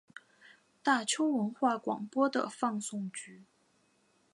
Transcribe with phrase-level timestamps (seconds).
[0.81, 3.43] 大邱文化广播的放送局。